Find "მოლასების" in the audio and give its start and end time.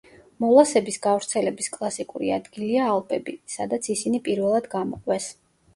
0.43-0.97